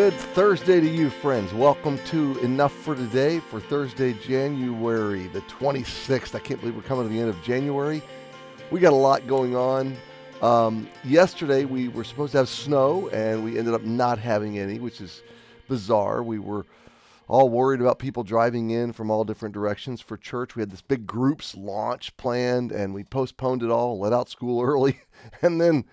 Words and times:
good 0.00 0.14
Thursday 0.14 0.80
to 0.80 0.88
you, 0.88 1.10
friends. 1.10 1.52
Welcome 1.52 1.98
to 2.06 2.38
Enough 2.38 2.72
for 2.72 2.94
Today 2.94 3.38
for 3.38 3.60
Thursday, 3.60 4.14
January 4.14 5.26
the 5.26 5.42
26th. 5.42 6.34
I 6.34 6.38
can't 6.38 6.58
believe 6.58 6.74
we're 6.74 6.80
coming 6.80 7.06
to 7.06 7.12
the 7.12 7.20
end 7.20 7.28
of 7.28 7.42
January. 7.42 8.00
We 8.70 8.80
got 8.80 8.94
a 8.94 8.96
lot 8.96 9.26
going 9.26 9.54
on. 9.54 9.94
Um, 10.40 10.88
yesterday, 11.04 11.66
we 11.66 11.88
were 11.88 12.02
supposed 12.02 12.32
to 12.32 12.38
have 12.38 12.48
snow, 12.48 13.10
and 13.10 13.44
we 13.44 13.58
ended 13.58 13.74
up 13.74 13.82
not 13.82 14.18
having 14.18 14.58
any, 14.58 14.78
which 14.78 15.02
is 15.02 15.22
bizarre. 15.68 16.22
We 16.22 16.38
were 16.38 16.64
all 17.28 17.50
worried 17.50 17.82
about 17.82 17.98
people 17.98 18.22
driving 18.22 18.70
in 18.70 18.94
from 18.94 19.10
all 19.10 19.24
different 19.24 19.52
directions 19.52 20.00
for 20.00 20.16
church. 20.16 20.56
We 20.56 20.62
had 20.62 20.70
this 20.70 20.80
big 20.80 21.06
groups 21.06 21.54
launch 21.54 22.16
planned, 22.16 22.72
and 22.72 22.94
we 22.94 23.04
postponed 23.04 23.62
it 23.62 23.70
all, 23.70 23.98
let 23.98 24.14
out 24.14 24.30
school 24.30 24.62
early, 24.64 25.02
and 25.42 25.60
then 25.60 25.84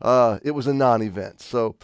uh, 0.00 0.38
it 0.44 0.52
was 0.52 0.68
a 0.68 0.72
non 0.72 1.02
event. 1.02 1.40
So, 1.40 1.74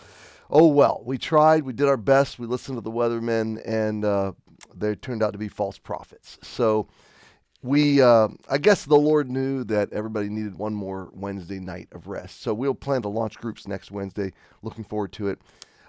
oh 0.50 0.66
well, 0.66 1.02
we 1.04 1.18
tried, 1.18 1.64
we 1.64 1.72
did 1.72 1.88
our 1.88 1.96
best, 1.96 2.38
we 2.38 2.46
listened 2.46 2.76
to 2.76 2.82
the 2.82 2.90
weathermen, 2.90 3.60
and 3.64 4.04
uh, 4.04 4.32
they 4.74 4.94
turned 4.94 5.22
out 5.22 5.32
to 5.32 5.38
be 5.38 5.48
false 5.48 5.78
prophets. 5.78 6.38
So 6.42 6.88
we, 7.62 8.00
uh, 8.00 8.28
I 8.48 8.58
guess 8.58 8.84
the 8.84 8.96
Lord 8.96 9.30
knew 9.30 9.64
that 9.64 9.92
everybody 9.92 10.28
needed 10.28 10.56
one 10.56 10.74
more 10.74 11.10
Wednesday 11.12 11.58
night 11.58 11.88
of 11.92 12.06
rest. 12.06 12.42
So 12.42 12.54
we'll 12.54 12.74
plan 12.74 13.02
to 13.02 13.08
launch 13.08 13.38
groups 13.38 13.66
next 13.66 13.90
Wednesday. 13.90 14.32
Looking 14.62 14.84
forward 14.84 15.12
to 15.14 15.28
it. 15.28 15.40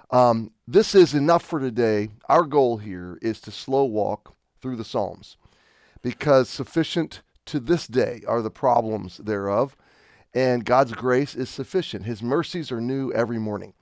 Um, 0.10 0.52
this 0.68 0.96
is 0.96 1.14
enough 1.14 1.44
for 1.44 1.60
today. 1.60 2.10
Our 2.30 2.44
goal 2.44 2.78
here 2.78 3.20
is 3.22 3.42
to 3.42 3.52
slow 3.52 3.84
walk 3.84 4.36
through 4.62 4.78
the 4.78 4.86
Psalms 4.86 5.38
because 6.02 6.50
sufficient 6.50 7.22
to 7.46 7.60
this 7.60 7.88
day 7.88 8.22
are 8.28 8.42
the 8.42 8.50
problems 8.50 9.18
thereof, 9.18 9.76
and 10.34 10.66
God's 10.66 10.94
grace 10.94 11.36
is 11.36 11.50
sufficient. 11.50 12.06
His 12.06 12.24
mercies 12.24 12.72
are 12.72 12.82
new 12.82 13.12
every 13.14 13.40
morning. 13.40 13.74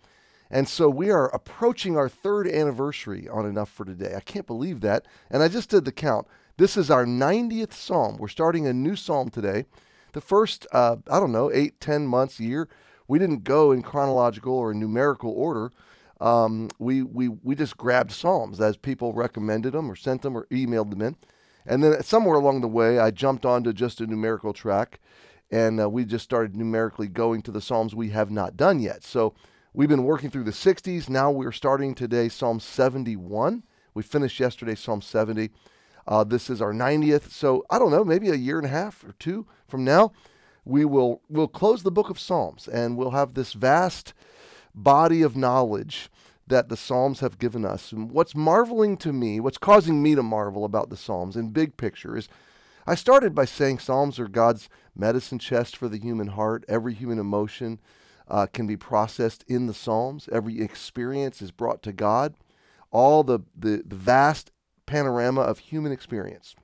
And 0.49 0.67
so 0.69 0.89
we 0.89 1.09
are 1.09 1.33
approaching 1.33 1.97
our 1.97 2.09
third 2.09 2.47
anniversary 2.47 3.27
on 3.27 3.45
Enough 3.45 3.69
for 3.69 3.85
Today. 3.85 4.13
I 4.15 4.19
can't 4.19 4.45
believe 4.45 4.81
that. 4.81 5.05
And 5.29 5.41
I 5.41 5.47
just 5.47 5.69
did 5.69 5.85
the 5.85 5.91
count. 5.91 6.27
This 6.57 6.77
is 6.77 6.91
our 6.91 7.05
90th 7.05 7.73
psalm. 7.73 8.17
We're 8.17 8.27
starting 8.27 8.67
a 8.67 8.73
new 8.73 8.95
psalm 8.95 9.29
today. 9.29 9.65
The 10.13 10.21
first, 10.21 10.65
uh, 10.71 10.97
I 11.09 11.19
don't 11.19 11.31
know, 11.31 11.51
eight, 11.51 11.81
ten 11.81 12.07
months, 12.07 12.39
year, 12.39 12.69
we 13.07 13.19
didn't 13.19 13.43
go 13.43 13.71
in 13.71 13.81
chronological 13.81 14.53
or 14.53 14.73
numerical 14.73 15.31
order. 15.31 15.71
Um, 16.21 16.69
we, 16.79 17.03
we, 17.03 17.27
we 17.27 17.55
just 17.55 17.75
grabbed 17.75 18.11
psalms 18.11 18.61
as 18.61 18.77
people 18.77 19.13
recommended 19.13 19.73
them 19.73 19.91
or 19.91 19.95
sent 19.95 20.21
them 20.21 20.37
or 20.37 20.45
emailed 20.45 20.91
them 20.91 21.01
in. 21.01 21.17
And 21.65 21.83
then 21.83 22.01
somewhere 22.03 22.37
along 22.37 22.61
the 22.61 22.67
way, 22.67 22.99
I 22.99 23.11
jumped 23.11 23.45
onto 23.45 23.73
just 23.73 23.99
a 23.99 24.07
numerical 24.07 24.53
track 24.53 24.99
and 25.51 25.79
uh, 25.79 25.89
we 25.89 26.05
just 26.05 26.23
started 26.23 26.55
numerically 26.55 27.07
going 27.07 27.41
to 27.43 27.51
the 27.51 27.61
psalms 27.61 27.93
we 27.93 28.09
have 28.09 28.31
not 28.31 28.57
done 28.57 28.79
yet. 28.79 29.03
So 29.03 29.33
We've 29.77 29.89
been 29.89 30.05
working 30.05 30.29
through 30.29 30.45
the 30.45 30.51
60s. 30.51 31.09
Now 31.09 31.29
we're 31.31 31.51
starting 31.51 31.95
today 31.95 32.29
Psalm 32.29 32.61
71. 32.61 33.63
We 33.93 34.03
finished 34.03 34.39
yesterday 34.39 34.73
Psalm 34.73 35.01
70. 35.01 35.49
Uh, 36.07 36.23
this 36.23 36.49
is 36.49 36.61
our 36.61 36.71
90th. 36.71 37.29
So 37.29 37.65
I 37.69 37.77
don't 37.77 37.91
know, 37.91 38.05
maybe 38.05 38.29
a 38.29 38.35
year 38.35 38.57
and 38.57 38.65
a 38.65 38.69
half 38.69 39.03
or 39.03 39.11
two 39.19 39.45
from 39.67 39.83
now, 39.83 40.13
we 40.63 40.85
will 40.85 41.21
we'll 41.27 41.49
close 41.49 41.83
the 41.83 41.91
book 41.91 42.09
of 42.09 42.17
Psalms 42.17 42.69
and 42.69 42.95
we'll 42.95 43.11
have 43.11 43.33
this 43.33 43.51
vast 43.51 44.13
body 44.73 45.21
of 45.21 45.35
knowledge 45.35 46.09
that 46.47 46.69
the 46.69 46.77
Psalms 46.77 47.19
have 47.19 47.37
given 47.37 47.65
us. 47.65 47.91
And 47.91 48.09
what's 48.11 48.33
marveling 48.33 48.95
to 48.99 49.11
me, 49.11 49.41
what's 49.41 49.57
causing 49.57 50.01
me 50.01 50.15
to 50.15 50.23
marvel 50.23 50.63
about 50.63 50.89
the 50.89 50.95
Psalms 50.95 51.35
in 51.35 51.49
big 51.49 51.75
picture 51.75 52.15
is 52.15 52.29
I 52.87 52.95
started 52.95 53.35
by 53.35 53.43
saying 53.43 53.79
Psalms 53.79 54.19
are 54.19 54.29
God's 54.29 54.69
medicine 54.95 55.37
chest 55.37 55.75
for 55.75 55.89
the 55.89 55.99
human 55.99 56.27
heart, 56.27 56.63
every 56.69 56.93
human 56.93 57.19
emotion 57.19 57.79
uh, 58.27 58.47
can 58.51 58.67
be 58.67 58.77
processed 58.77 59.43
in 59.47 59.67
the 59.67 59.73
Psalms. 59.73 60.27
Every 60.31 60.61
experience 60.61 61.41
is 61.41 61.51
brought 61.51 61.81
to 61.83 61.93
God. 61.93 62.35
All 62.91 63.23
the, 63.23 63.39
the, 63.55 63.83
the 63.85 63.95
vast 63.95 64.51
panorama 64.85 65.41
of 65.41 65.59
human 65.59 65.91
experience 65.91 66.55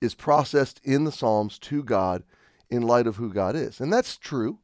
is 0.00 0.14
processed 0.14 0.80
in 0.84 1.04
the 1.04 1.12
Psalms 1.12 1.58
to 1.58 1.82
God 1.82 2.22
in 2.70 2.82
light 2.82 3.06
of 3.06 3.16
who 3.16 3.32
God 3.32 3.56
is. 3.56 3.80
And 3.80 3.92
that's 3.92 4.16
true. 4.16 4.58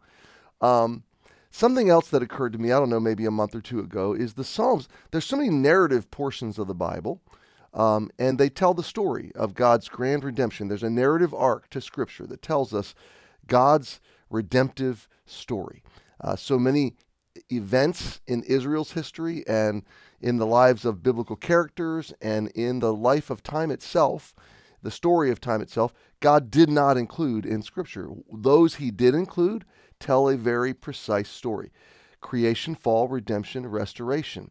Um, 0.61 1.05
something 1.51 1.91
else 1.91 2.09
that 2.09 2.23
occurred 2.23 2.53
to 2.53 2.59
me, 2.59 2.73
I 2.73 2.79
don't 2.79 2.91
know, 2.91 3.01
maybe 3.01 3.27
a 3.27 3.31
month 3.31 3.55
or 3.55 3.61
two 3.61 3.81
ago, 3.81 4.13
is 4.13 4.35
the 4.35 4.45
Psalms. 4.45 4.89
There's 5.11 5.25
so 5.25 5.37
many 5.37 5.51
narrative 5.51 6.11
portions 6.11 6.59
of 6.59 6.69
the 6.69 6.75
Bible, 6.75 7.21
um, 7.73 8.11
and 8.19 8.39
they 8.39 8.49
tell 8.49 8.75
the 8.75 8.83
story 8.83 9.33
of 9.35 9.55
God's 9.55 9.89
grand 9.89 10.23
redemption. 10.23 10.69
There's 10.69 10.83
a 10.83 10.91
narrative 10.91 11.35
arc 11.35 11.69
to 11.71 11.81
Scripture 11.81 12.27
that 12.27 12.43
tells 12.43 12.73
us 12.73 12.95
God's 13.47 14.01
redemptive 14.35 15.09
story. 15.25 15.83
Uh, 16.21 16.37
so 16.37 16.59
many 16.59 16.95
events 17.51 18.21
in 18.27 18.43
Israel's 18.43 18.93
history 18.93 19.45
and 19.47 19.83
in 20.21 20.39
the 20.39 20.47
lives 20.47 20.85
of 20.85 21.03
biblical 21.03 21.37
characters 21.37 22.13
and 22.21 22.49
in 22.49 22.81
the 22.81 22.95
life 22.95 23.31
of 23.31 23.43
time 23.43 23.71
itself, 23.71 24.35
the 24.83 24.91
story 24.91 25.31
of 25.31 25.41
time 25.41 25.61
itself, 25.61 25.93
God 26.21 26.51
did 26.51 26.71
not 26.71 26.97
include 26.97 27.45
in 27.47 27.63
Scripture. 27.63 28.09
Those 28.33 28.77
he 28.77 28.91
did 28.91 29.15
include 29.15 29.65
tell 29.99 30.29
a 30.29 30.37
very 30.37 30.75
precise 30.75 31.29
story 31.29 31.71
creation, 32.21 32.75
fall, 32.75 33.07
redemption, 33.07 33.67
restoration. 33.67 34.51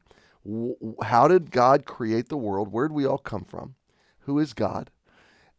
How 1.03 1.27
did 1.27 1.49
God 1.49 1.85
create 1.85 2.29
the 2.29 2.37
world? 2.37 2.71
Where 2.71 2.87
did 2.87 2.93
we 2.93 3.05
all 3.05 3.17
come 3.17 3.43
from? 3.43 3.75
Who 4.21 4.37
is 4.37 4.53
God? 4.53 4.91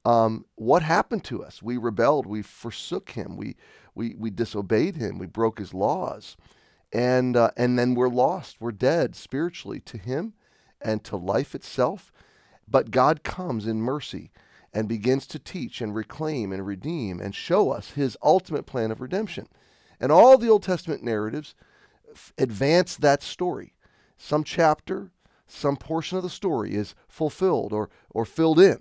Um, 0.05 0.45
what 0.57 0.83
happened 0.83 1.25
to 1.25 1.43
us? 1.43 1.63
We 1.63 1.77
rebelled. 1.77 2.27
We 2.27 2.43
forsook 2.43 3.11
Him. 3.11 3.37
We 3.37 3.57
we, 3.95 4.15
we 4.19 4.31
disobeyed 4.31 4.97
him, 4.97 5.19
we 5.19 5.27
broke 5.27 5.59
his 5.59 5.73
laws, 5.73 6.37
and, 6.93 7.37
uh, 7.37 7.51
and 7.57 7.79
then 7.79 7.95
we're 7.95 8.09
lost, 8.09 8.57
we're 8.61 8.73
dead 8.73 9.17
spiritually 9.17 9.81
to 9.81 9.99
him 9.99 10.35
and 10.81 11.03
to 11.05 11.17
life 11.17 11.55
itself. 11.55 12.13
But 12.69 12.91
God 12.91 13.23
comes 13.25 13.67
in 13.67 13.83
mercy 13.83 14.31
and 14.73 14.89
begins 14.89 15.27
to 15.29 15.39
teach 15.39 15.81
and 15.81 15.95
reclaim 15.95 16.53
and 16.53 16.67
redeem 16.67 17.21
and 17.21 17.35
show 17.35 17.71
us 17.71 17.91
his 17.91 18.17
ultimate 18.23 18.67
plan 18.67 18.91
of 18.91 19.01
redemption. 19.01 19.49
And 20.01 20.11
all 20.11 20.39
the 20.39 20.49
Old 20.49 20.63
Testament 20.63 21.03
narratives 21.03 21.55
f- 22.13 22.33
advance 22.39 22.97
that 22.97 23.23
story. 23.23 23.75
Some 24.17 24.45
chapter, 24.45 25.11
some 25.55 25.77
portion 25.77 26.17
of 26.17 26.23
the 26.23 26.31
story 26.31 26.75
is 26.75 26.95
fulfilled 27.09 27.73
or, 27.73 27.89
or 28.11 28.25
filled 28.25 28.59
in. 28.59 28.79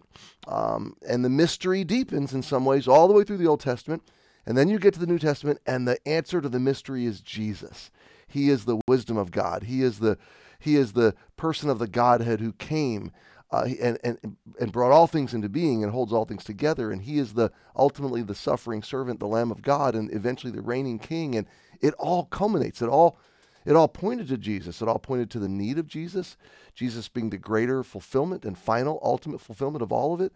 Um, 0.47 0.95
and 1.07 1.23
the 1.23 1.29
mystery 1.29 1.83
deepens 1.83 2.33
in 2.33 2.41
some 2.41 2.65
ways 2.65 2.87
all 2.87 3.07
the 3.07 3.13
way 3.13 3.23
through 3.23 3.37
the 3.37 3.47
Old 3.47 3.59
Testament. 3.59 4.03
And 4.45 4.57
then 4.57 4.67
you 4.67 4.79
get 4.79 4.93
to 4.95 4.99
the 4.99 5.07
New 5.07 5.19
Testament, 5.19 5.59
and 5.65 5.87
the 5.87 6.05
answer 6.07 6.41
to 6.41 6.49
the 6.49 6.59
mystery 6.59 7.05
is 7.05 7.21
Jesus. 7.21 7.91
He 8.27 8.49
is 8.49 8.65
the 8.65 8.81
wisdom 8.87 9.15
of 9.15 9.31
God. 9.31 9.63
He 9.63 9.81
is 9.81 9.99
the 9.99 10.17
he 10.59 10.77
is 10.77 10.93
the 10.93 11.13
person 11.35 11.69
of 11.69 11.77
the 11.77 11.87
Godhead 11.87 12.39
who 12.39 12.53
came 12.53 13.11
uh, 13.51 13.67
and, 13.81 13.97
and, 14.01 14.37
and 14.59 14.71
brought 14.71 14.93
all 14.93 15.07
things 15.07 15.33
into 15.33 15.49
being 15.49 15.83
and 15.83 15.91
holds 15.91 16.13
all 16.13 16.23
things 16.23 16.45
together. 16.45 16.89
And 16.89 17.01
he 17.01 17.19
is 17.19 17.33
the 17.33 17.51
ultimately 17.75 18.23
the 18.23 18.33
suffering 18.33 18.81
servant, 18.81 19.19
the 19.19 19.27
Lamb 19.27 19.51
of 19.51 19.61
God, 19.61 19.93
and 19.93 20.11
eventually 20.13 20.53
the 20.53 20.61
reigning 20.61 20.99
king. 20.99 21.35
And 21.35 21.47
it 21.81 21.93
all 21.95 22.25
culminates. 22.25 22.81
It 22.81 22.87
all 22.87 23.19
it 23.65 23.75
all 23.75 23.87
pointed 23.87 24.27
to 24.29 24.37
Jesus. 24.37 24.81
It 24.81 24.87
all 24.87 24.99
pointed 24.99 25.29
to 25.31 25.39
the 25.39 25.49
need 25.49 25.77
of 25.77 25.87
Jesus, 25.87 26.37
Jesus 26.73 27.07
being 27.07 27.29
the 27.29 27.37
greater 27.37 27.83
fulfillment 27.83 28.45
and 28.45 28.57
final 28.57 28.99
ultimate 29.03 29.41
fulfillment 29.41 29.81
of 29.81 29.91
all 29.91 30.13
of 30.13 30.21
it. 30.21 30.33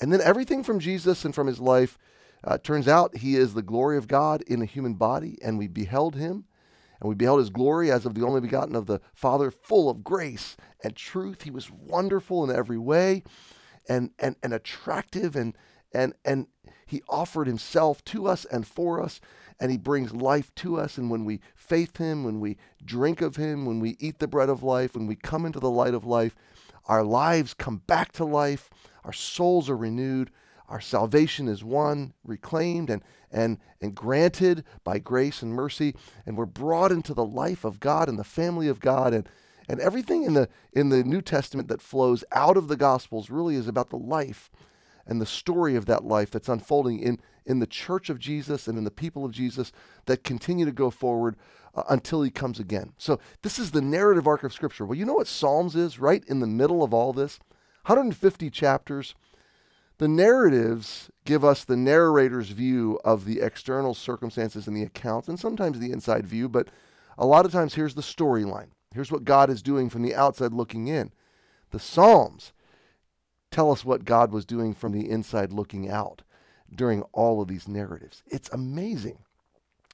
And 0.00 0.12
then 0.12 0.20
everything 0.20 0.62
from 0.62 0.78
Jesus 0.78 1.24
and 1.24 1.34
from 1.34 1.46
his 1.46 1.60
life 1.60 1.98
uh, 2.44 2.58
turns 2.58 2.86
out 2.86 3.18
he 3.18 3.36
is 3.36 3.54
the 3.54 3.62
glory 3.62 3.96
of 3.96 4.08
God 4.08 4.42
in 4.42 4.62
a 4.62 4.66
human 4.66 4.94
body, 4.94 5.38
and 5.42 5.58
we 5.58 5.68
beheld 5.68 6.14
him, 6.16 6.44
and 7.00 7.08
we 7.08 7.14
beheld 7.14 7.40
his 7.40 7.50
glory 7.50 7.90
as 7.90 8.06
of 8.06 8.14
the 8.14 8.24
only 8.24 8.40
begotten 8.40 8.76
of 8.76 8.86
the 8.86 9.00
Father, 9.12 9.50
full 9.50 9.88
of 9.90 10.04
grace 10.04 10.56
and 10.82 10.94
truth. 10.94 11.42
He 11.42 11.50
was 11.50 11.70
wonderful 11.70 12.48
in 12.48 12.54
every 12.54 12.78
way, 12.78 13.22
and 13.88 14.10
and 14.18 14.36
and 14.42 14.52
attractive, 14.52 15.34
and 15.34 15.56
and 15.96 16.14
and 16.24 16.46
he 16.86 17.02
offered 17.08 17.46
himself 17.46 18.04
to 18.06 18.26
us 18.26 18.44
and 18.44 18.66
for 18.66 19.02
us, 19.02 19.20
and 19.58 19.70
he 19.70 19.78
brings 19.78 20.12
life 20.14 20.54
to 20.56 20.78
us. 20.78 20.98
And 20.98 21.10
when 21.10 21.24
we 21.24 21.40
faith 21.54 21.96
him, 21.96 22.22
when 22.22 22.38
we 22.38 22.56
drink 22.84 23.20
of 23.20 23.36
him, 23.36 23.66
when 23.66 23.80
we 23.80 23.96
eat 23.98 24.18
the 24.18 24.28
bread 24.28 24.48
of 24.48 24.62
life, 24.62 24.94
when 24.94 25.06
we 25.06 25.16
come 25.16 25.44
into 25.44 25.58
the 25.58 25.70
light 25.70 25.94
of 25.94 26.04
life, 26.04 26.36
our 26.86 27.02
lives 27.02 27.54
come 27.54 27.82
back 27.86 28.12
to 28.12 28.24
life. 28.24 28.70
Our 29.04 29.12
souls 29.12 29.68
are 29.68 29.76
renewed 29.76 30.30
our 30.68 30.80
salvation 30.80 31.48
is 31.48 31.62
won, 31.62 32.12
reclaimed, 32.24 32.90
and, 32.90 33.02
and, 33.30 33.58
and 33.80 33.94
granted 33.94 34.64
by 34.82 34.98
grace 34.98 35.42
and 35.42 35.52
mercy. 35.52 35.94
And 36.24 36.36
we're 36.36 36.46
brought 36.46 36.92
into 36.92 37.14
the 37.14 37.24
life 37.24 37.64
of 37.64 37.80
God 37.80 38.08
and 38.08 38.18
the 38.18 38.24
family 38.24 38.68
of 38.68 38.80
God. 38.80 39.14
And, 39.14 39.28
and 39.68 39.80
everything 39.80 40.24
in 40.24 40.34
the, 40.34 40.48
in 40.72 40.88
the 40.88 41.04
New 41.04 41.22
Testament 41.22 41.68
that 41.68 41.80
flows 41.80 42.24
out 42.32 42.56
of 42.56 42.68
the 42.68 42.76
Gospels 42.76 43.30
really 43.30 43.54
is 43.54 43.68
about 43.68 43.90
the 43.90 43.98
life 43.98 44.50
and 45.06 45.20
the 45.20 45.26
story 45.26 45.76
of 45.76 45.86
that 45.86 46.04
life 46.04 46.30
that's 46.30 46.48
unfolding 46.48 46.98
in, 46.98 47.20
in 47.44 47.58
the 47.60 47.66
church 47.66 48.10
of 48.10 48.18
Jesus 48.18 48.66
and 48.66 48.76
in 48.76 48.84
the 48.84 48.90
people 48.90 49.24
of 49.24 49.32
Jesus 49.32 49.72
that 50.06 50.24
continue 50.24 50.64
to 50.64 50.72
go 50.72 50.90
forward 50.90 51.36
uh, 51.74 51.84
until 51.88 52.22
he 52.22 52.30
comes 52.30 52.58
again. 52.58 52.92
So, 52.98 53.20
this 53.42 53.58
is 53.58 53.70
the 53.70 53.80
narrative 53.80 54.26
arc 54.26 54.42
of 54.44 54.52
Scripture. 54.52 54.84
Well, 54.84 54.98
you 54.98 55.04
know 55.04 55.14
what 55.14 55.28
Psalms 55.28 55.76
is 55.76 55.98
right 55.98 56.24
in 56.26 56.40
the 56.40 56.46
middle 56.46 56.82
of 56.82 56.92
all 56.92 57.12
this? 57.12 57.38
150 57.84 58.50
chapters. 58.50 59.14
The 59.98 60.08
narratives 60.08 61.10
give 61.24 61.44
us 61.44 61.64
the 61.64 61.76
narrator's 61.76 62.50
view 62.50 62.98
of 63.04 63.24
the 63.24 63.40
external 63.40 63.94
circumstances 63.94 64.66
and 64.66 64.76
the 64.76 64.82
account 64.82 65.26
and 65.26 65.40
sometimes 65.40 65.78
the 65.78 65.92
inside 65.92 66.26
view, 66.26 66.48
but 66.48 66.68
a 67.16 67.24
lot 67.24 67.46
of 67.46 67.52
times 67.52 67.74
here's 67.74 67.94
the 67.94 68.02
storyline. 68.02 68.68
Here's 68.92 69.10
what 69.10 69.24
God 69.24 69.48
is 69.48 69.62
doing 69.62 69.88
from 69.88 70.02
the 70.02 70.14
outside 70.14 70.52
looking 70.52 70.88
in. 70.88 71.12
The 71.70 71.78
Psalms 71.78 72.52
tell 73.56 73.72
us 73.72 73.86
what 73.86 74.04
God 74.04 74.32
was 74.32 74.44
doing 74.44 74.74
from 74.74 74.92
the 74.92 75.08
inside 75.08 75.50
looking 75.50 75.88
out 75.88 76.20
during 76.70 77.00
all 77.14 77.40
of 77.40 77.48
these 77.48 77.66
narratives. 77.66 78.22
It's 78.26 78.50
amazing 78.52 79.20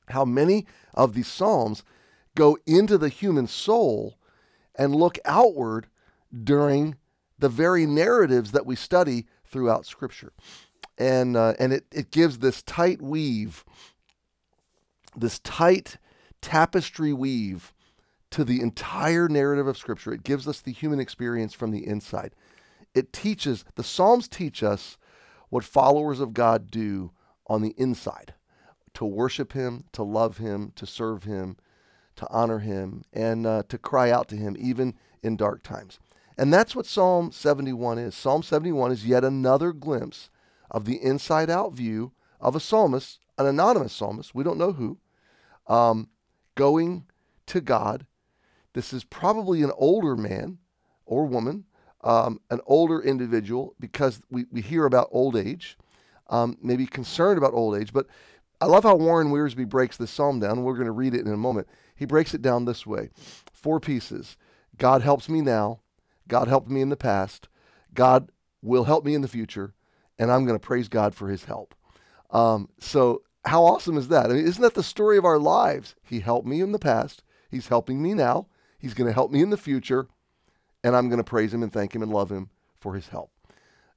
how 0.09 0.25
many 0.25 0.67
of 0.95 1.15
these 1.15 1.29
Psalms 1.29 1.85
go 2.35 2.59
into 2.67 2.99
the 2.99 3.09
human 3.09 3.47
soul 3.47 4.19
and 4.75 4.97
look 4.97 5.17
outward 5.25 5.87
during 6.43 6.97
the 7.39 7.49
very 7.49 7.87
narratives 7.87 8.51
that 8.51 8.67
we 8.67 8.75
study 8.75 9.27
throughout 9.47 9.87
Scripture. 9.87 10.33
And, 10.99 11.37
uh, 11.37 11.55
and 11.61 11.73
it, 11.73 11.85
it 11.93 12.11
gives 12.11 12.39
this 12.39 12.63
tight 12.63 13.01
weave, 13.01 13.65
this 15.17 15.39
tight 15.39 15.99
tapestry 16.41 17.13
weave 17.13 17.73
to 18.33 18.43
the 18.43 18.61
entire 18.61 19.29
narrative 19.29 19.69
of 19.69 19.79
Scripture. 19.79 20.13
It 20.13 20.25
gives 20.25 20.49
us 20.49 20.61
the 20.61 20.73
human 20.73 20.99
experience 20.99 21.55
from 21.55 21.71
the 21.71 21.87
inside. 21.87 22.35
It 22.95 23.13
teaches, 23.13 23.65
the 23.75 23.85
Psalms 23.85 24.29
teach 24.29 24.63
us 24.63 24.99
what 25.49 25.65
followers 25.65 26.21
of 26.21 26.35
God 26.35 26.71
do 26.71 27.13
on 27.47 27.63
the 27.63 27.75
inside 27.77 28.35
to 28.95 29.05
worship 29.05 29.53
Him, 29.53 29.85
to 29.93 30.03
love 30.03 30.39
Him, 30.39 30.73
to 30.77 30.87
serve 30.87 31.25
Him, 31.25 31.57
to 32.17 32.27
honor 32.31 32.59
Him, 32.59 33.05
and 33.13 33.47
uh, 33.47 33.63
to 33.69 33.79
cry 33.79 34.11
out 34.11 34.29
to 34.29 34.37
Him, 34.37 34.57
even 34.59 34.95
in 35.23 35.37
dark 35.37 35.63
times. 35.63 35.99
And 36.37 36.53
that's 36.53 36.75
what 36.75 36.87
Psalm 36.87 37.33
71 37.33 37.99
is. 37.99 38.15
Psalm 38.15 38.43
71 38.43 38.93
is 38.93 39.07
yet 39.07 39.25
another 39.25 39.73
glimpse 39.73 40.31
of 40.71 40.85
the 40.85 41.03
inside 41.03 41.51
out 41.51 41.73
view 41.73 42.13
of 42.41 42.57
a 42.57 42.61
psalmist, 42.61 43.21
an 43.39 43.47
anonymous 43.47 43.93
psalmist, 43.93 44.35
we 44.35 44.43
don't 44.45 44.59
know 44.59 44.73
who, 44.73 44.99
um, 45.67 46.09
going 46.55 47.05
to 47.47 47.61
God. 47.61 48.07
This 48.73 48.93
is 48.93 49.05
probably 49.05 49.63
an 49.63 49.73
older 49.77 50.17
man 50.17 50.59
or 51.05 51.27
woman, 51.27 51.65
um, 52.03 52.41
an 52.51 52.61
older 52.67 53.01
individual, 53.01 53.75
because 53.79 54.21
we, 54.31 54.47
we 54.51 54.61
hear 54.61 54.85
about 54.85 55.09
old 55.11 55.37
age, 55.37 55.77
um, 56.29 56.59
maybe 56.63 56.87
concerned 56.87 57.39
about 57.39 57.55
old 57.55 57.77
age. 57.77 57.93
But 57.93 58.07
I 58.61 58.67
love 58.67 58.85
how 58.85 58.97
Warren 58.97 59.31
Wiersbe 59.31 59.69
breaks 59.69 59.97
this 59.97 60.11
psalm 60.11 60.41
down. 60.41 60.63
We're 60.63 60.75
going 60.75 60.87
to 60.87 60.93
read 60.93 61.15
it 61.15 61.27
in 61.27 61.33
a 61.33 61.37
moment. 61.37 61.69
He 61.95 62.05
breaks 62.05 62.35
it 62.35 62.43
down 62.43 62.65
this 62.65 62.87
way 62.87 63.11
four 63.53 63.79
pieces 63.81 64.37
God 64.77 65.03
helps 65.03 65.29
me 65.29 65.41
now, 65.41 65.81
God 66.29 66.49
helped 66.49 66.69
me 66.69 66.81
in 66.81 66.89
the 66.89 66.97
past, 66.97 67.49
God 67.95 68.31
will 68.63 68.85
help 68.85 69.05
me 69.05 69.15
in 69.15 69.23
the 69.23 69.29
future, 69.29 69.75
and 70.19 70.31
I'm 70.31 70.45
going 70.45 70.59
to 70.59 70.67
praise 70.67 70.89
God 70.89 71.15
for 71.15 71.29
his 71.29 71.45
help. 71.45 71.75
Um, 72.31 72.69
so, 72.79 73.23
how 73.45 73.65
awesome 73.65 73.97
is 73.97 74.09
that? 74.09 74.27
I 74.27 74.35
mean, 74.35 74.47
isn't 74.47 74.63
that 74.63 74.75
the 74.75 74.83
story 74.83 75.19
of 75.19 75.25
our 75.25 75.39
lives? 75.39 75.95
He 76.03 76.21
helped 76.21 76.47
me 76.47 76.61
in 76.61 76.73
the 76.73 76.79
past, 76.79 77.23
he's 77.51 77.69
helping 77.69 78.03
me 78.03 78.15
now, 78.15 78.47
he's 78.79 78.95
going 78.95 79.09
to 79.09 79.15
help 79.15 79.31
me 79.31 79.43
in 79.43 79.51
the 79.51 79.57
future, 79.57 80.09
and 80.85 80.97
I'm 80.97 81.09
going 81.09 81.19
to 81.19 81.25
praise 81.25 81.53
him 81.53 81.63
and 81.63 81.73
thank 81.73 81.95
him 81.95 82.03
and 82.03 82.13
love 82.13 82.31
him 82.31 82.51
for 82.81 82.95
his 82.95 83.09
help. 83.09 83.31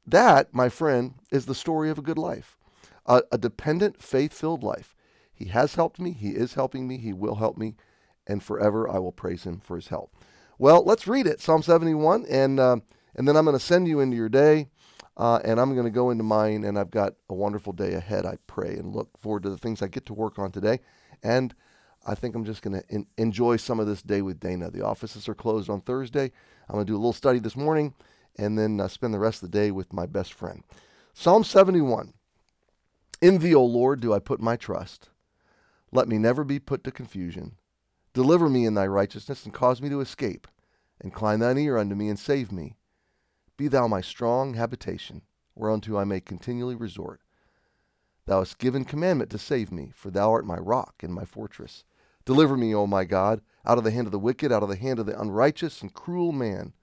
That, 0.05 0.53
my 0.53 0.69
friend, 0.69 1.15
is 1.31 1.45
the 1.45 1.55
story 1.55 1.89
of 1.89 1.97
a 1.97 2.03
good 2.03 2.17
life, 2.17 2.57
a, 3.05 3.23
a 3.31 3.37
dependent, 3.37 4.01
faith 4.01 4.33
filled 4.33 4.63
life. 4.63 4.95
He 5.33 5.45
has 5.45 5.75
helped 5.75 5.99
me, 5.99 6.11
he 6.11 6.29
is 6.29 6.53
helping 6.53 6.87
me, 6.87 6.97
he 6.97 7.11
will 7.11 7.35
help 7.35 7.57
me, 7.57 7.75
and 8.27 8.41
forever 8.41 8.89
I 8.89 8.99
will 8.99 9.11
praise 9.11 9.43
him 9.43 9.59
for 9.59 9.75
his 9.75 9.87
help. 9.87 10.15
Well, 10.57 10.83
let's 10.85 11.07
read 11.07 11.27
it, 11.27 11.41
Psalm 11.41 11.63
71, 11.63 12.25
and, 12.29 12.59
uh, 12.59 12.77
and 13.15 13.27
then 13.27 13.35
I'm 13.35 13.45
going 13.45 13.57
to 13.57 13.63
send 13.63 13.87
you 13.87 13.99
into 13.99 14.15
your 14.15 14.29
day, 14.29 14.69
uh, 15.17 15.39
and 15.43 15.59
I'm 15.59 15.73
going 15.73 15.85
to 15.85 15.91
go 15.91 16.11
into 16.11 16.23
mine, 16.23 16.63
and 16.63 16.77
I've 16.77 16.91
got 16.91 17.13
a 17.29 17.33
wonderful 17.33 17.73
day 17.73 17.93
ahead, 17.93 18.25
I 18.25 18.37
pray, 18.47 18.75
and 18.75 18.95
look 18.95 19.09
forward 19.17 19.43
to 19.43 19.49
the 19.49 19.57
things 19.57 19.81
I 19.81 19.87
get 19.87 20.05
to 20.05 20.13
work 20.13 20.39
on 20.39 20.51
today. 20.51 20.79
And 21.23 21.53
I 22.05 22.13
think 22.13 22.35
I'm 22.35 22.45
just 22.45 22.61
going 22.61 22.79
to 22.79 23.05
enjoy 23.17 23.57
some 23.57 23.79
of 23.79 23.87
this 23.87 24.01
day 24.01 24.21
with 24.21 24.39
Dana. 24.39 24.69
The 24.69 24.85
offices 24.85 25.27
are 25.27 25.33
closed 25.33 25.69
on 25.69 25.81
Thursday. 25.81 26.31
I'm 26.69 26.75
going 26.75 26.85
to 26.85 26.91
do 26.91 26.95
a 26.95 26.97
little 26.97 27.13
study 27.13 27.39
this 27.39 27.55
morning, 27.55 27.95
and 28.37 28.57
then 28.57 28.79
uh, 28.79 28.87
spend 28.87 29.13
the 29.13 29.19
rest 29.19 29.41
of 29.41 29.51
the 29.51 29.57
day 29.57 29.71
with 29.71 29.91
my 29.91 30.05
best 30.05 30.33
friend. 30.33 30.63
Psalm 31.13 31.43
71 31.43 32.13
In 33.21 33.39
thee, 33.39 33.55
O 33.55 33.65
Lord, 33.65 34.01
do 34.01 34.13
I 34.13 34.19
put 34.19 34.39
my 34.39 34.55
trust. 34.55 35.09
Let 35.91 36.07
me 36.07 36.17
never 36.17 36.43
be 36.43 36.59
put 36.59 36.83
to 36.83 36.91
confusion. 36.91 37.53
Deliver 38.13 38.49
me 38.49 38.65
in 38.65 38.75
thy 38.75 38.85
righteousness, 38.85 39.43
and 39.43 39.53
cause 39.53 39.81
me 39.81 39.89
to 39.89 40.01
escape. 40.01 40.47
Incline 41.03 41.39
thine 41.39 41.57
ear 41.57 41.77
unto 41.77 41.95
me, 41.95 42.09
and 42.09 42.19
save 42.19 42.51
me. 42.51 42.75
Be 43.57 43.67
thou 43.67 43.87
my 43.87 44.01
strong 44.01 44.53
habitation, 44.53 45.23
whereunto 45.55 45.97
I 45.97 46.03
may 46.03 46.19
continually 46.19 46.75
resort. 46.75 47.21
Thou 48.25 48.39
hast 48.39 48.57
given 48.57 48.85
commandment 48.85 49.29
to 49.31 49.37
save 49.37 49.71
me, 49.71 49.91
for 49.95 50.11
thou 50.11 50.31
art 50.31 50.45
my 50.45 50.57
rock 50.57 50.95
and 51.01 51.13
my 51.13 51.25
fortress. 51.25 51.83
Deliver 52.25 52.57
me, 52.57 52.73
O 52.73 52.87
my 52.87 53.05
God, 53.05 53.41
out 53.65 53.77
of 53.77 53.83
the 53.83 53.91
hand 53.91 54.07
of 54.07 54.11
the 54.11 54.19
wicked, 54.19 54.51
out 54.51 54.63
of 54.63 54.69
the 54.69 54.75
hand 54.75 54.99
of 54.99 55.05
the 55.05 55.19
unrighteous 55.19 55.81
and 55.81 55.93
cruel 55.93 56.31
man. 56.31 56.73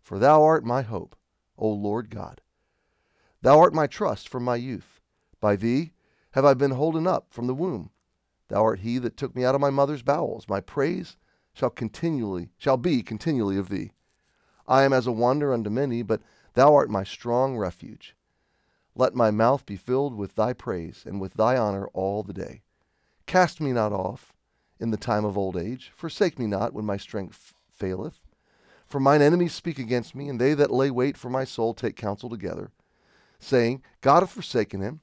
For 0.00 0.18
thou 0.18 0.42
art 0.42 0.64
my 0.64 0.82
hope, 0.82 1.16
O 1.56 1.68
Lord 1.68 2.10
God. 2.10 2.42
Thou 3.40 3.58
art 3.58 3.72
my 3.72 3.86
trust 3.86 4.28
from 4.28 4.44
my 4.44 4.56
youth. 4.56 5.00
By 5.40 5.56
thee 5.56 5.92
have 6.32 6.44
I 6.44 6.54
been 6.54 6.72
holden 6.72 7.06
up 7.06 7.28
from 7.30 7.46
the 7.46 7.54
womb. 7.54 7.90
Thou 8.48 8.62
art 8.62 8.80
he 8.80 8.98
that 8.98 9.16
took 9.16 9.34
me 9.34 9.44
out 9.44 9.54
of 9.54 9.60
my 9.60 9.70
mother's 9.70 10.02
bowels. 10.02 10.48
My 10.48 10.60
praise 10.60 11.16
shall 11.52 11.70
continually 11.70 12.50
shall 12.58 12.76
be 12.76 13.02
continually 13.02 13.56
of 13.56 13.68
thee. 13.68 13.92
I 14.66 14.82
am 14.82 14.92
as 14.92 15.06
a 15.06 15.12
wonder 15.12 15.52
unto 15.52 15.70
many, 15.70 16.02
but 16.02 16.20
thou 16.54 16.74
art 16.74 16.90
my 16.90 17.04
strong 17.04 17.56
refuge. 17.56 18.14
Let 18.94 19.14
my 19.14 19.30
mouth 19.30 19.64
be 19.64 19.76
filled 19.76 20.14
with 20.14 20.34
thy 20.34 20.52
praise 20.52 21.04
and 21.06 21.20
with 21.20 21.34
thy 21.34 21.56
honor 21.56 21.86
all 21.88 22.22
the 22.22 22.32
day. 22.32 22.62
Cast 23.26 23.60
me 23.60 23.72
not 23.72 23.92
off 23.92 24.34
in 24.80 24.90
the 24.90 24.96
time 24.96 25.24
of 25.24 25.36
old 25.36 25.56
age. 25.56 25.92
Forsake 25.94 26.38
me 26.38 26.46
not 26.46 26.72
when 26.72 26.84
my 26.84 26.96
strength 26.96 27.54
faileth. 27.74 28.20
For 28.86 29.00
mine 29.00 29.20
enemies 29.20 29.52
speak 29.52 29.78
against 29.78 30.14
me, 30.14 30.28
and 30.28 30.40
they 30.40 30.54
that 30.54 30.70
lay 30.70 30.90
wait 30.90 31.16
for 31.16 31.28
my 31.28 31.44
soul 31.44 31.74
take 31.74 31.96
counsel 31.96 32.30
together, 32.30 32.70
saying, 33.38 33.82
God 34.00 34.20
hath 34.20 34.32
forsaken 34.32 34.80
him. 34.80 35.00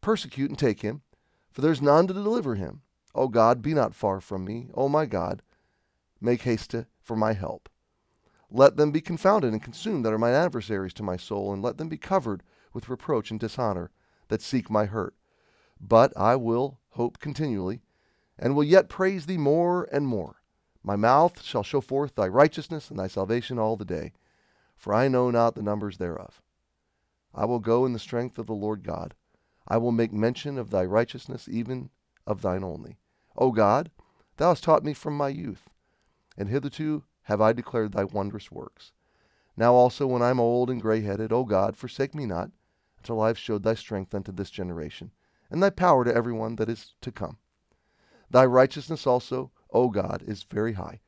Persecute 0.00 0.50
and 0.50 0.58
take 0.58 0.82
him, 0.82 1.02
for 1.50 1.60
there 1.60 1.72
is 1.72 1.82
none 1.82 2.06
to 2.06 2.14
deliver 2.14 2.54
him. 2.54 2.82
O 3.14 3.28
God, 3.28 3.62
be 3.62 3.74
not 3.74 3.94
far 3.94 4.20
from 4.20 4.44
me. 4.44 4.68
O 4.74 4.88
my 4.88 5.06
God, 5.06 5.42
make 6.20 6.42
haste 6.42 6.70
to, 6.70 6.86
for 7.00 7.16
my 7.16 7.32
help. 7.32 7.68
Let 8.50 8.76
them 8.76 8.92
be 8.92 9.00
confounded 9.00 9.52
and 9.52 9.62
consumed 9.62 10.04
that 10.04 10.12
are 10.12 10.18
mine 10.18 10.34
adversaries 10.34 10.94
to 10.94 11.02
my 11.02 11.16
soul, 11.16 11.52
and 11.52 11.62
let 11.62 11.78
them 11.78 11.88
be 11.88 11.96
covered 11.96 12.42
with 12.72 12.88
reproach 12.88 13.30
and 13.30 13.40
dishonor 13.40 13.90
that 14.28 14.42
seek 14.42 14.70
my 14.70 14.84
hurt. 14.84 15.14
But 15.80 16.12
I 16.16 16.36
will 16.36 16.78
hope 16.90 17.18
continually, 17.18 17.82
and 18.38 18.54
will 18.54 18.64
yet 18.64 18.88
praise 18.88 19.26
thee 19.26 19.38
more 19.38 19.88
and 19.92 20.06
more. 20.06 20.36
My 20.82 20.96
mouth 20.96 21.42
shall 21.42 21.62
show 21.62 21.80
forth 21.80 22.14
thy 22.14 22.28
righteousness 22.28 22.90
and 22.90 22.98
thy 22.98 23.06
salvation 23.06 23.58
all 23.58 23.76
the 23.76 23.84
day, 23.84 24.12
for 24.76 24.92
I 24.92 25.08
know 25.08 25.30
not 25.30 25.54
the 25.54 25.62
numbers 25.62 25.98
thereof. 25.98 26.42
I 27.34 27.46
will 27.46 27.58
go 27.58 27.86
in 27.86 27.92
the 27.92 27.98
strength 27.98 28.38
of 28.38 28.46
the 28.46 28.52
Lord 28.52 28.82
God. 28.82 29.14
I 29.66 29.78
will 29.78 29.92
make 29.92 30.12
mention 30.12 30.58
of 30.58 30.70
thy 30.70 30.84
righteousness, 30.84 31.48
even 31.50 31.90
of 32.26 32.42
thine 32.42 32.62
only. 32.62 32.98
O 33.36 33.50
God, 33.50 33.90
thou 34.36 34.50
hast 34.50 34.62
taught 34.62 34.84
me 34.84 34.92
from 34.92 35.16
my 35.16 35.28
youth, 35.28 35.70
and 36.36 36.48
hitherto 36.48 37.04
have 37.22 37.40
I 37.40 37.52
declared 37.52 37.92
thy 37.92 38.04
wondrous 38.04 38.52
works. 38.52 38.92
Now 39.56 39.74
also, 39.74 40.06
when 40.06 40.22
I 40.22 40.30
am 40.30 40.40
old 40.40 40.68
and 40.68 40.82
gray 40.82 41.00
headed, 41.00 41.32
O 41.32 41.44
God, 41.44 41.76
forsake 41.76 42.14
me 42.14 42.26
not, 42.26 42.50
until 42.98 43.20
I 43.20 43.28
have 43.28 43.38
showed 43.38 43.62
thy 43.62 43.74
strength 43.74 44.14
unto 44.14 44.32
this 44.32 44.50
generation, 44.50 45.12
and 45.50 45.62
thy 45.62 45.70
power 45.70 46.04
to 46.04 46.14
every 46.14 46.32
one 46.32 46.56
that 46.56 46.68
is 46.68 46.94
to 47.00 47.12
come. 47.12 47.38
Thy 48.30 48.44
righteousness 48.44 49.06
also, 49.06 49.50
O 49.72 49.90
God, 49.90 50.22
is 50.26 50.42
very 50.42 50.74
high, 50.74 51.00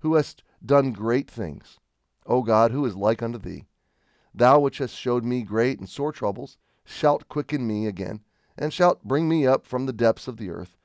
who 0.00 0.14
hast 0.14 0.42
done 0.64 0.92
great 0.92 1.30
things. 1.30 1.78
O 2.26 2.42
God, 2.42 2.70
who 2.70 2.84
is 2.84 2.96
like 2.96 3.22
unto 3.22 3.38
thee? 3.38 3.66
Thou 4.34 4.60
which 4.60 4.78
hast 4.78 4.96
showed 4.96 5.24
me 5.24 5.42
great 5.42 5.78
and 5.78 5.88
sore 5.88 6.12
troubles, 6.12 6.58
shalt 6.84 7.28
quicken 7.28 7.66
me 7.66 7.86
again, 7.86 8.20
and 8.56 8.72
shalt 8.72 9.04
bring 9.04 9.28
me 9.28 9.46
up 9.46 9.66
from 9.66 9.86
the 9.86 9.92
depths 9.92 10.28
of 10.28 10.36
the 10.36 10.50
earth. 10.50 10.76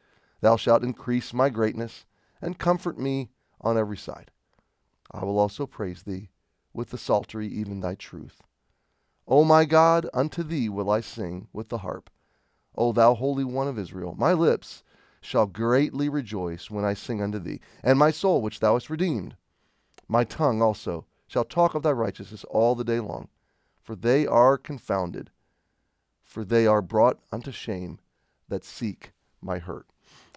Thou 0.42 0.56
shalt 0.56 0.84
increase 0.84 1.34
my 1.34 1.50
greatness, 1.50 2.06
and 2.42 2.60
comfort 2.60 3.00
me 3.00 3.30
on 3.62 3.78
every 3.78 3.98
side. 3.98 4.32
I 5.12 5.24
will 5.24 5.40
also 5.40 5.66
praise 5.66 6.04
thee 6.04 6.30
with 6.74 6.90
the 6.90 6.98
psaltery, 6.98 7.48
even 7.48 7.80
thy 7.80 7.96
truth. 7.96 8.44
O 9.28 9.44
my 9.44 9.66
God, 9.66 10.08
unto 10.14 10.44
thee 10.44 10.70
will 10.70 10.90
I 10.90 11.02
sing 11.02 11.48
with 11.52 11.70
the 11.70 11.80
harp. 11.80 12.10
O 12.76 12.92
thou 12.92 13.16
Holy 13.16 13.44
One 13.44 13.68
of 13.68 13.80
Israel, 13.80 14.16
my 14.18 14.34
lips 14.34 14.84
shall 15.22 15.46
greatly 15.46 16.10
rejoice 16.10 16.70
when 16.70 16.86
I 16.86 16.94
sing 16.94 17.22
unto 17.22 17.40
thee, 17.40 17.60
and 17.84 17.98
my 17.98 18.12
soul 18.12 18.42
which 18.42 18.60
thou 18.60 18.74
hast 18.74 18.90
redeemed. 18.90 19.36
My 20.08 20.24
tongue 20.24 20.62
also 20.62 21.06
shall 21.28 21.44
talk 21.44 21.76
of 21.76 21.84
thy 21.84 21.92
righteousness 21.92 22.44
all 22.46 22.76
the 22.76 22.84
day 22.84 23.00
long, 23.00 23.28
for 23.82 23.96
they 23.96 24.26
are 24.26 24.58
confounded, 24.58 25.30
for 26.24 26.46
they 26.46 26.66
are 26.66 26.82
brought 26.82 27.20
unto 27.32 27.52
shame 27.52 28.00
that 28.48 28.64
seek 28.64 29.12
my 29.42 29.60
hurt. 29.60 29.88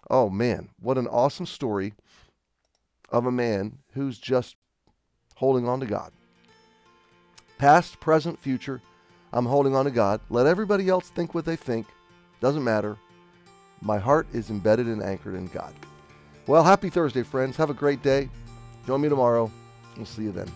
Oh 0.09 0.29
man, 0.29 0.69
what 0.79 0.97
an 0.97 1.07
awesome 1.07 1.45
story 1.45 1.93
of 3.09 3.25
a 3.25 3.31
man 3.31 3.79
who's 3.93 4.17
just 4.17 4.55
holding 5.35 5.67
on 5.67 5.79
to 5.79 5.85
God. 5.85 6.11
Past, 7.57 7.99
present, 7.99 8.39
future, 8.39 8.81
I'm 9.33 9.45
holding 9.45 9.75
on 9.75 9.85
to 9.85 9.91
God. 9.91 10.19
Let 10.29 10.47
everybody 10.47 10.89
else 10.89 11.09
think 11.09 11.33
what 11.33 11.45
they 11.45 11.55
think. 11.55 11.87
Doesn't 12.41 12.63
matter. 12.63 12.97
My 13.81 13.97
heart 13.97 14.27
is 14.31 14.49
embedded 14.49 14.87
and 14.87 15.01
anchored 15.01 15.35
in 15.35 15.47
God. 15.47 15.73
Well, 16.47 16.63
happy 16.63 16.89
Thursday, 16.89 17.23
friends. 17.23 17.57
Have 17.57 17.69
a 17.69 17.73
great 17.73 18.03
day. 18.03 18.29
Join 18.85 19.01
me 19.01 19.09
tomorrow. 19.09 19.51
We'll 19.97 20.05
see 20.05 20.23
you 20.23 20.31
then. 20.31 20.49